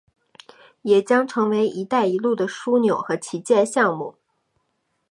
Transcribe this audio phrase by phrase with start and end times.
[0.81, 4.15] 也将成为一带一路的枢纽和旗舰项目。